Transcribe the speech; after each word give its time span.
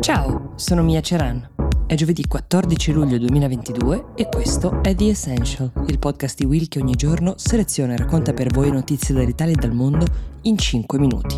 Ciao, 0.00 0.54
sono 0.56 0.82
Mia 0.82 1.02
Ceran. 1.02 1.46
È 1.86 1.94
giovedì 1.94 2.26
14 2.26 2.92
luglio 2.92 3.18
2022 3.18 4.14
e 4.16 4.30
questo 4.30 4.82
è 4.82 4.94
The 4.94 5.10
Essential, 5.10 5.70
il 5.88 5.98
podcast 5.98 6.38
di 6.38 6.46
Will 6.46 6.68
che 6.68 6.80
ogni 6.80 6.94
giorno 6.94 7.34
seleziona 7.36 7.92
e 7.92 7.96
racconta 7.98 8.32
per 8.32 8.50
voi 8.50 8.70
notizie 8.70 9.14
dall'Italia 9.14 9.52
e 9.52 9.60
dal 9.60 9.74
mondo 9.74 10.06
in 10.42 10.56
5 10.56 10.98
minuti. 10.98 11.34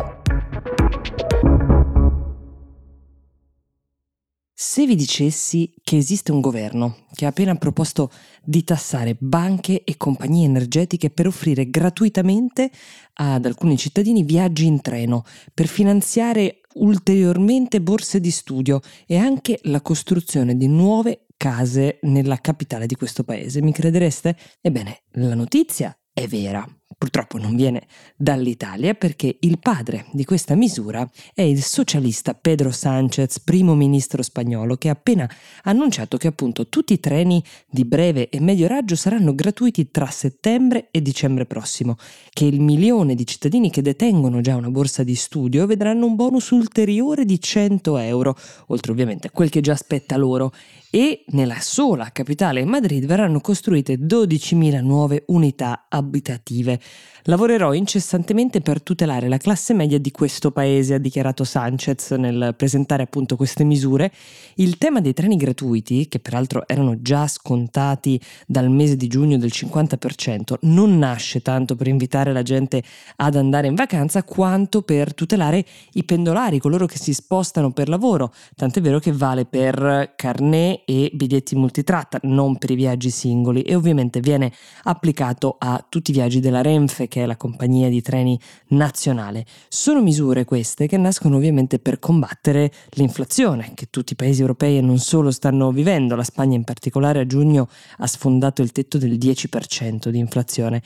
Se 4.53 4.87
vi 4.87 4.95
dicessi 4.95 5.73
che 5.83 5.97
esiste 5.97 6.31
un 6.31 6.39
governo 6.39 7.05
che 7.13 7.25
ha 7.25 7.29
appena 7.29 7.53
proposto 7.55 8.09
di 8.41 8.63
tassare 8.63 9.17
banche 9.19 9.83
e 9.83 9.97
compagnie 9.97 10.45
energetiche 10.45 11.09
per 11.09 11.27
offrire 11.27 11.69
gratuitamente 11.69 12.71
ad 13.15 13.45
alcuni 13.45 13.77
cittadini 13.77 14.23
viaggi 14.23 14.65
in 14.65 14.79
treno, 14.81 15.25
per 15.53 15.67
finanziare 15.67 16.61
ulteriormente 16.75 17.81
borse 17.81 18.19
di 18.19 18.31
studio 18.31 18.79
e 19.05 19.17
anche 19.17 19.59
la 19.63 19.81
costruzione 19.81 20.55
di 20.55 20.67
nuove 20.67 21.25
case 21.37 21.99
nella 22.03 22.37
capitale 22.37 22.85
di 22.85 22.95
questo 22.95 23.23
paese, 23.23 23.61
mi 23.61 23.71
credereste? 23.71 24.37
Ebbene, 24.61 25.03
la 25.13 25.35
notizia 25.35 25.97
è 26.13 26.27
vera 26.27 26.65
purtroppo 26.97 27.37
non 27.37 27.55
viene 27.55 27.87
dall'Italia 28.15 28.93
perché 28.93 29.37
il 29.41 29.59
padre 29.59 30.05
di 30.11 30.25
questa 30.25 30.55
misura 30.55 31.09
è 31.33 31.41
il 31.41 31.61
socialista 31.61 32.33
Pedro 32.33 32.71
Sánchez, 32.71 33.39
primo 33.39 33.75
ministro 33.75 34.21
spagnolo, 34.21 34.75
che 34.75 34.89
ha 34.89 34.93
appena 34.93 35.29
annunciato 35.63 36.17
che 36.17 36.27
appunto 36.27 36.67
tutti 36.69 36.93
i 36.93 36.99
treni 36.99 37.43
di 37.69 37.85
breve 37.85 38.29
e 38.29 38.39
medio 38.39 38.67
raggio 38.67 38.95
saranno 38.95 39.35
gratuiti 39.35 39.91
tra 39.91 40.07
settembre 40.07 40.87
e 40.91 41.01
dicembre 41.01 41.45
prossimo, 41.45 41.97
che 42.31 42.45
il 42.45 42.59
milione 42.59 43.15
di 43.15 43.25
cittadini 43.25 43.69
che 43.69 43.81
detengono 43.81 44.41
già 44.41 44.55
una 44.55 44.69
borsa 44.69 45.03
di 45.03 45.15
studio 45.15 45.65
vedranno 45.65 46.05
un 46.05 46.15
bonus 46.15 46.49
ulteriore 46.51 47.25
di 47.25 47.39
100 47.39 47.97
euro, 47.97 48.35
oltre 48.67 48.91
ovviamente 48.91 49.27
a 49.27 49.31
quel 49.31 49.49
che 49.49 49.61
già 49.61 49.73
aspetta 49.73 50.17
loro, 50.17 50.51
e 50.95 51.23
nella 51.29 51.59
sola 51.59 52.11
capitale 52.11 52.63
Madrid 52.65 53.05
verranno 53.05 53.41
costruite 53.41 53.97
12.000 53.97 54.79
nuove 54.83 55.23
unità 55.27 55.87
abitative. 55.89 56.79
Lavorerò 57.27 57.73
incessantemente 57.73 58.59
per 58.59 58.83
tutelare 58.83 59.29
la 59.29 59.37
classe 59.37 59.73
media 59.73 59.97
di 59.97 60.11
questo 60.11 60.51
paese, 60.51 60.95
ha 60.95 60.97
dichiarato 60.97 61.45
Sanchez 61.45 62.11
nel 62.11 62.53
presentare 62.57 63.03
appunto 63.03 63.37
queste 63.37 63.63
misure. 63.63 64.11
Il 64.55 64.77
tema 64.77 64.99
dei 64.99 65.13
treni 65.13 65.37
gratuiti, 65.37 66.09
che 66.09 66.19
peraltro 66.19 66.67
erano 66.67 67.01
già 67.01 67.25
scontati 67.27 68.19
dal 68.45 68.69
mese 68.69 68.97
di 68.97 69.07
giugno 69.07 69.37
del 69.37 69.51
50%, 69.53 70.55
non 70.63 70.97
nasce 70.97 71.41
tanto 71.41 71.77
per 71.77 71.87
invitare 71.87 72.33
la 72.33 72.41
gente 72.41 72.83
ad 73.15 73.37
andare 73.37 73.67
in 73.67 73.75
vacanza 73.75 74.23
quanto 74.23 74.81
per 74.81 75.13
tutelare 75.13 75.65
i 75.93 76.03
pendolari, 76.03 76.59
coloro 76.59 76.87
che 76.87 76.97
si 76.97 77.13
spostano 77.13 77.71
per 77.71 77.87
lavoro, 77.87 78.33
tant'è 78.53 78.81
vero 78.81 78.99
che 78.99 79.13
vale 79.13 79.45
per 79.45 80.11
carnet 80.17 80.81
e 80.83 81.09
biglietti 81.13 81.55
multitratta, 81.55 82.19
non 82.23 82.57
per 82.57 82.71
i 82.71 82.75
viaggi 82.75 83.09
singoli. 83.09 83.61
E 83.61 83.75
ovviamente 83.75 84.19
viene 84.19 84.51
applicato 84.83 85.55
a 85.57 85.85
tutti 85.87 86.11
i 86.11 86.13
viaggi 86.13 86.41
della 86.41 86.59
Renfe 86.73 87.07
che 87.07 87.21
è 87.21 87.25
la 87.27 87.37
compagnia 87.37 87.87
di 87.87 88.01
treni 88.01 88.39
nazionale. 88.69 89.45
Sono 89.67 90.01
misure 90.01 90.43
queste 90.43 90.87
che 90.87 90.97
nascono 90.97 91.35
ovviamente 91.35 91.77
per 91.77 91.99
combattere 91.99 92.71
l'inflazione 92.93 93.73
che 93.75 93.87
tutti 93.91 94.13
i 94.13 94.15
paesi 94.15 94.41
europei 94.41 94.77
e 94.77 94.81
non 94.81 94.97
solo 94.97 95.29
stanno 95.29 95.71
vivendo. 95.71 96.15
La 96.15 96.23
Spagna 96.23 96.55
in 96.55 96.63
particolare 96.63 97.19
a 97.19 97.27
giugno 97.27 97.69
ha 97.97 98.07
sfondato 98.07 98.63
il 98.63 98.71
tetto 98.71 98.97
del 98.97 99.19
10% 99.19 100.09
di 100.09 100.17
inflazione. 100.17 100.81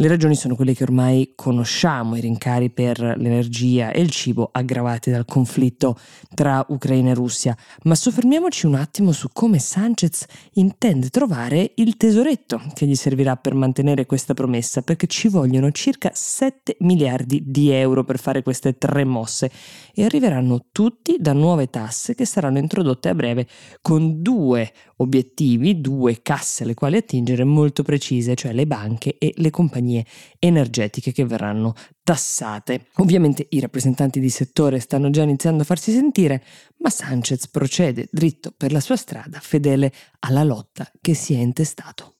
Le 0.00 0.06
ragioni 0.06 0.36
sono 0.36 0.54
quelle 0.54 0.74
che 0.74 0.84
ormai 0.84 1.32
conosciamo, 1.34 2.14
i 2.14 2.20
rincari 2.20 2.70
per 2.70 3.00
l'energia 3.00 3.90
e 3.90 4.00
il 4.00 4.10
cibo 4.10 4.48
aggravati 4.52 5.10
dal 5.10 5.24
conflitto 5.24 5.98
tra 6.34 6.64
Ucraina 6.68 7.10
e 7.10 7.14
Russia, 7.14 7.56
ma 7.82 7.96
soffermiamoci 7.96 8.66
un 8.66 8.76
attimo 8.76 9.10
su 9.10 9.28
come 9.32 9.58
Sanchez 9.58 10.24
intende 10.54 11.08
trovare 11.08 11.72
il 11.76 11.96
tesoretto 11.96 12.62
che 12.74 12.86
gli 12.86 12.94
servirà 12.94 13.36
per 13.36 13.54
mantenere 13.54 14.06
questa 14.06 14.34
promessa, 14.34 14.82
perché 14.82 15.08
ci 15.18 15.26
vogliono 15.26 15.72
circa 15.72 16.12
7 16.14 16.76
miliardi 16.82 17.42
di 17.44 17.70
euro 17.70 18.04
per 18.04 18.20
fare 18.20 18.40
queste 18.44 18.78
tre 18.78 19.02
mosse 19.02 19.50
e 19.92 20.04
arriveranno 20.04 20.66
tutti 20.70 21.16
da 21.18 21.32
nuove 21.32 21.70
tasse 21.70 22.14
che 22.14 22.24
saranno 22.24 22.58
introdotte 22.58 23.08
a 23.08 23.16
breve 23.16 23.48
con 23.82 24.22
due 24.22 24.72
obiettivi, 24.98 25.80
due 25.80 26.22
casse 26.22 26.62
alle 26.62 26.74
quali 26.74 26.98
attingere 26.98 27.42
molto 27.42 27.82
precise, 27.82 28.36
cioè 28.36 28.52
le 28.52 28.68
banche 28.68 29.16
e 29.18 29.32
le 29.38 29.50
compagnie 29.50 30.06
energetiche 30.38 31.10
che 31.10 31.26
verranno 31.26 31.74
tassate. 32.04 32.86
Ovviamente 32.98 33.44
i 33.50 33.58
rappresentanti 33.58 34.20
di 34.20 34.30
settore 34.30 34.78
stanno 34.78 35.10
già 35.10 35.24
iniziando 35.24 35.62
a 35.62 35.66
farsi 35.66 35.90
sentire, 35.90 36.44
ma 36.76 36.90
Sanchez 36.90 37.48
procede 37.48 38.06
dritto 38.12 38.52
per 38.56 38.70
la 38.70 38.78
sua 38.78 38.94
strada, 38.94 39.40
fedele 39.40 39.92
alla 40.20 40.44
lotta 40.44 40.88
che 41.00 41.14
si 41.14 41.34
è 41.34 41.38
intestato. 41.38 42.17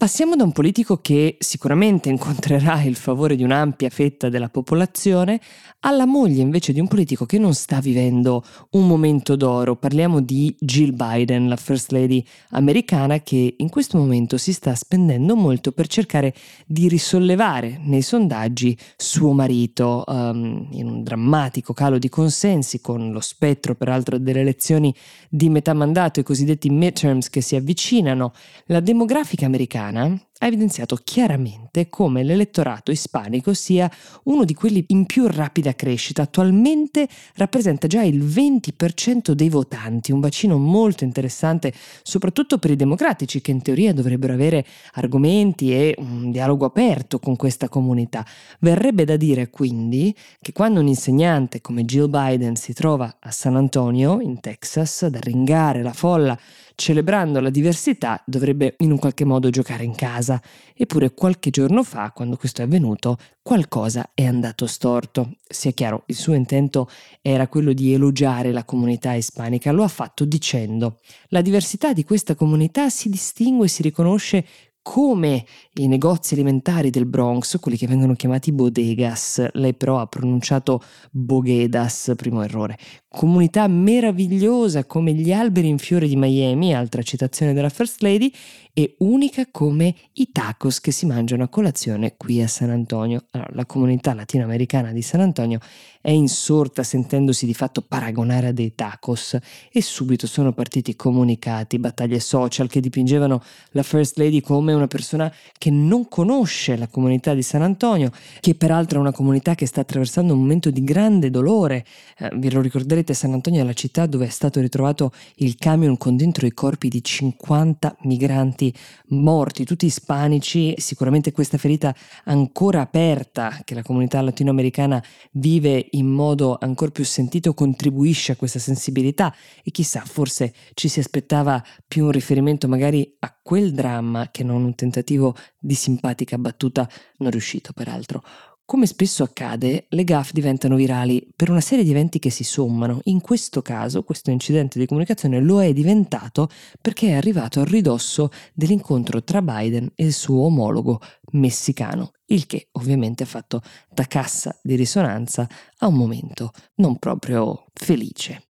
Passiamo 0.00 0.34
da 0.34 0.44
un 0.44 0.52
politico 0.52 1.02
che 1.02 1.36
sicuramente 1.40 2.08
incontrerà 2.08 2.82
il 2.84 2.96
favore 2.96 3.36
di 3.36 3.42
un'ampia 3.42 3.90
fetta 3.90 4.30
della 4.30 4.48
popolazione 4.48 5.38
alla 5.80 6.06
moglie 6.06 6.40
invece 6.40 6.72
di 6.72 6.80
un 6.80 6.88
politico 6.88 7.26
che 7.26 7.38
non 7.38 7.52
sta 7.52 7.80
vivendo 7.80 8.42
un 8.70 8.86
momento 8.86 9.36
d'oro. 9.36 9.76
Parliamo 9.76 10.22
di 10.22 10.56
Jill 10.58 10.94
Biden, 10.96 11.48
la 11.48 11.56
First 11.56 11.90
Lady 11.92 12.24
americana 12.52 13.20
che 13.20 13.56
in 13.58 13.68
questo 13.68 13.98
momento 13.98 14.38
si 14.38 14.54
sta 14.54 14.74
spendendo 14.74 15.36
molto 15.36 15.70
per 15.70 15.86
cercare 15.86 16.32
di 16.64 16.88
risollevare 16.88 17.78
nei 17.82 18.00
sondaggi 18.00 18.74
suo 18.96 19.32
marito 19.32 20.04
um, 20.06 20.66
in 20.70 20.88
un 20.88 21.02
drammatico 21.02 21.74
calo 21.74 21.98
di 21.98 22.08
consensi 22.08 22.80
con 22.80 23.12
lo 23.12 23.20
spettro 23.20 23.74
peraltro 23.74 24.16
delle 24.16 24.40
elezioni 24.40 24.94
di 25.28 25.50
metà 25.50 25.74
mandato, 25.74 26.20
i 26.20 26.24
cosiddetti 26.24 26.70
midterms 26.70 27.28
che 27.28 27.42
si 27.42 27.54
avvicinano. 27.54 28.32
La 28.64 28.80
demografica 28.80 29.44
americana 29.44 29.88
americana 29.90 30.29
ha 30.42 30.46
evidenziato 30.46 30.98
chiaramente 31.02 31.88
come 31.88 32.22
l'elettorato 32.22 32.90
ispanico 32.90 33.52
sia 33.52 33.90
uno 34.24 34.44
di 34.44 34.54
quelli 34.54 34.84
in 34.88 35.04
più 35.04 35.26
rapida 35.26 35.74
crescita. 35.74 36.22
Attualmente 36.22 37.08
rappresenta 37.34 37.86
già 37.86 38.02
il 38.02 38.24
20% 38.24 39.32
dei 39.32 39.50
votanti, 39.50 40.12
un 40.12 40.20
bacino 40.20 40.56
molto 40.56 41.04
interessante 41.04 41.72
soprattutto 42.02 42.58
per 42.58 42.70
i 42.70 42.76
democratici 42.76 43.40
che 43.40 43.50
in 43.50 43.60
teoria 43.60 43.92
dovrebbero 43.92 44.32
avere 44.32 44.64
argomenti 44.94 45.74
e 45.74 45.94
un 45.98 46.30
dialogo 46.30 46.64
aperto 46.64 47.18
con 47.18 47.36
questa 47.36 47.68
comunità. 47.68 48.24
Verrebbe 48.60 49.04
da 49.04 49.16
dire 49.16 49.50
quindi 49.50 50.14
che 50.40 50.52
quando 50.52 50.80
un 50.80 50.86
insegnante 50.86 51.60
come 51.60 51.84
Jill 51.84 52.08
Biden 52.08 52.56
si 52.56 52.72
trova 52.72 53.16
a 53.20 53.30
San 53.30 53.56
Antonio, 53.56 54.20
in 54.20 54.40
Texas, 54.40 55.02
ad 55.02 55.16
arringare 55.16 55.82
la 55.82 55.92
folla 55.92 56.38
celebrando 56.80 57.40
la 57.40 57.50
diversità, 57.50 58.22
dovrebbe 58.24 58.74
in 58.78 58.90
un 58.90 58.98
qualche 58.98 59.26
modo 59.26 59.50
giocare 59.50 59.84
in 59.84 59.94
casa. 59.94 60.29
Eppure 60.74 61.14
qualche 61.14 61.48
giorno 61.48 61.82
fa, 61.82 62.12
quando 62.12 62.36
questo 62.36 62.60
è 62.60 62.64
avvenuto, 62.64 63.16
qualcosa 63.40 64.10
è 64.12 64.26
andato 64.26 64.66
storto. 64.66 65.36
Sia 65.48 65.70
chiaro, 65.70 66.02
il 66.06 66.16
suo 66.16 66.34
intento 66.34 66.88
era 67.22 67.48
quello 67.48 67.72
di 67.72 67.94
elogiare 67.94 68.52
la 68.52 68.64
comunità 68.64 69.14
ispanica, 69.14 69.72
lo 69.72 69.82
ha 69.82 69.88
fatto 69.88 70.26
dicendo 70.26 70.98
la 71.28 71.40
diversità 71.40 71.92
di 71.92 72.04
questa 72.04 72.34
comunità 72.34 72.90
si 72.90 73.08
distingue 73.08 73.66
e 73.66 73.68
si 73.68 73.82
riconosce 73.82 74.44
come 74.82 75.44
i 75.74 75.86
negozi 75.86 76.34
alimentari 76.34 76.90
del 76.90 77.06
Bronx, 77.06 77.60
quelli 77.60 77.76
che 77.76 77.86
vengono 77.86 78.14
chiamati 78.14 78.50
bodegas, 78.50 79.50
lei 79.52 79.74
però 79.74 79.98
ha 79.98 80.06
pronunciato 80.06 80.82
bogedas, 81.10 82.12
primo 82.16 82.42
errore, 82.42 82.78
comunità 83.12 83.66
meravigliosa 83.66 84.84
come 84.84 85.12
gli 85.12 85.32
alberi 85.32 85.66
in 85.66 85.78
fiore 85.78 86.06
di 86.06 86.14
Miami, 86.14 86.72
altra 86.72 87.02
citazione 87.02 87.52
della 87.52 87.68
First 87.68 88.02
Lady, 88.02 88.32
e 88.72 88.94
unica 88.98 89.46
come 89.50 89.94
i 90.14 90.30
tacos 90.30 90.80
che 90.80 90.92
si 90.92 91.04
mangiano 91.04 91.42
a 91.42 91.48
colazione 91.48 92.14
qui 92.16 92.40
a 92.40 92.46
San 92.46 92.70
Antonio. 92.70 93.24
Allora, 93.32 93.50
la 93.54 93.66
comunità 93.66 94.14
latinoamericana 94.14 94.92
di 94.92 95.02
San 95.02 95.20
Antonio 95.20 95.58
è 96.00 96.10
insorta 96.10 96.82
sentendosi 96.82 97.44
di 97.44 97.52
fatto 97.52 97.82
paragonare 97.82 98.48
a 98.48 98.52
dei 98.52 98.74
tacos 98.74 99.36
e 99.70 99.82
subito 99.82 100.26
sono 100.26 100.52
partiti 100.52 100.96
comunicati, 100.96 101.78
battaglie 101.78 102.20
social 102.20 102.68
che 102.68 102.80
dipingevano 102.80 103.42
la 103.72 103.82
First 103.82 104.16
Lady 104.16 104.40
come 104.40 104.72
una 104.72 104.86
persona 104.86 105.30
che 105.58 105.70
non 105.70 106.08
conosce 106.08 106.76
la 106.76 106.86
comunità 106.86 107.34
di 107.34 107.42
San 107.42 107.62
Antonio, 107.62 108.10
che 108.40 108.54
peraltro 108.54 108.98
è 108.98 109.00
una 109.00 109.12
comunità 109.12 109.54
che 109.54 109.66
sta 109.66 109.82
attraversando 109.82 110.32
un 110.32 110.40
momento 110.40 110.70
di 110.70 110.82
grande 110.84 111.28
dolore. 111.28 111.84
Eh, 112.16 112.30
vi 112.36 112.50
lo 112.50 112.60
ricorderete, 112.60 112.99
San 113.14 113.32
Antonio 113.32 113.64
la 113.64 113.72
città 113.72 114.06
dove 114.06 114.26
è 114.26 114.28
stato 114.28 114.60
ritrovato 114.60 115.12
il 115.36 115.56
camion 115.56 115.96
con 115.96 116.16
dentro 116.16 116.46
i 116.46 116.52
corpi 116.52 116.88
di 116.88 117.02
50 117.02 117.96
migranti 118.02 118.72
morti, 119.08 119.64
tutti 119.64 119.86
ispanici, 119.86 120.74
sicuramente 120.76 121.32
questa 121.32 121.58
ferita 121.58 121.94
ancora 122.24 122.80
aperta 122.80 123.60
che 123.64 123.74
la 123.74 123.82
comunità 123.82 124.20
latinoamericana 124.20 125.02
vive 125.32 125.88
in 125.92 126.06
modo 126.06 126.58
ancora 126.60 126.90
più 126.90 127.04
sentito 127.04 127.54
contribuisce 127.54 128.32
a 128.32 128.36
questa 128.36 128.58
sensibilità 128.58 129.34
e 129.62 129.70
chissà, 129.70 130.02
forse 130.04 130.52
ci 130.74 130.88
si 130.88 131.00
aspettava 131.00 131.62
più 131.86 132.04
un 132.04 132.10
riferimento 132.12 132.68
magari 132.68 133.16
a 133.20 133.34
quel 133.42 133.72
dramma 133.72 134.30
che 134.30 134.44
non 134.44 134.62
un 134.62 134.74
tentativo 134.74 135.34
di 135.58 135.74
simpatica 135.74 136.38
battuta 136.38 136.88
non 137.18 137.30
riuscito 137.30 137.72
peraltro. 137.72 138.22
Come 138.70 138.86
spesso 138.86 139.24
accade, 139.24 139.86
le 139.88 140.04
GAF 140.04 140.30
diventano 140.30 140.76
virali 140.76 141.26
per 141.34 141.50
una 141.50 141.60
serie 141.60 141.82
di 141.82 141.90
eventi 141.90 142.20
che 142.20 142.30
si 142.30 142.44
sommano. 142.44 143.00
In 143.06 143.20
questo 143.20 143.62
caso, 143.62 144.04
questo 144.04 144.30
incidente 144.30 144.78
di 144.78 144.86
comunicazione 144.86 145.40
lo 145.40 145.60
è 145.60 145.72
diventato 145.72 146.48
perché 146.80 147.08
è 147.08 147.14
arrivato 147.14 147.58
al 147.58 147.66
ridosso 147.66 148.30
dell'incontro 148.54 149.24
tra 149.24 149.42
Biden 149.42 149.90
e 149.96 150.04
il 150.04 150.12
suo 150.12 150.44
omologo 150.44 151.00
messicano, 151.32 152.12
il 152.26 152.46
che 152.46 152.68
ovviamente 152.74 153.24
ha 153.24 153.26
fatto 153.26 153.60
da 153.92 154.04
cassa 154.04 154.56
di 154.62 154.76
risonanza 154.76 155.48
a 155.78 155.88
un 155.88 155.94
momento 155.94 156.52
non 156.76 156.96
proprio 156.96 157.64
felice. 157.74 158.49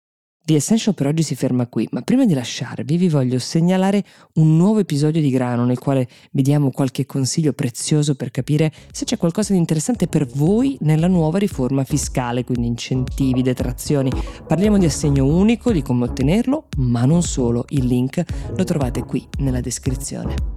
The 0.46 0.56
Essential 0.56 0.94
per 0.94 1.06
oggi 1.06 1.22
si 1.22 1.34
ferma 1.34 1.66
qui, 1.66 1.88
ma 1.92 2.02
prima 2.02 2.26
di 2.26 2.34
lasciarvi 2.34 2.98
vi 2.98 3.08
voglio 3.08 3.38
segnalare 3.38 4.04
un 4.34 4.58
nuovo 4.58 4.78
episodio 4.80 5.22
di 5.22 5.30
Grano 5.30 5.64
nel 5.64 5.78
quale 5.78 6.06
vi 6.32 6.42
diamo 6.42 6.70
qualche 6.70 7.06
consiglio 7.06 7.54
prezioso 7.54 8.14
per 8.14 8.30
capire 8.30 8.70
se 8.92 9.06
c'è 9.06 9.16
qualcosa 9.16 9.54
di 9.54 9.58
interessante 9.58 10.06
per 10.06 10.26
voi 10.26 10.76
nella 10.80 11.06
nuova 11.06 11.38
riforma 11.38 11.82
fiscale, 11.84 12.44
quindi 12.44 12.66
incentivi, 12.66 13.40
detrazioni. 13.40 14.10
Parliamo 14.46 14.76
di 14.76 14.84
assegno 14.84 15.24
unico, 15.24 15.72
di 15.72 15.80
come 15.80 16.04
ottenerlo, 16.04 16.68
ma 16.76 17.06
non 17.06 17.22
solo, 17.22 17.64
il 17.68 17.86
link 17.86 18.22
lo 18.54 18.64
trovate 18.64 19.02
qui 19.02 19.26
nella 19.38 19.62
descrizione. 19.62 20.53